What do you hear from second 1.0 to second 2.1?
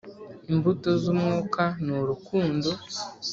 z umwuka ni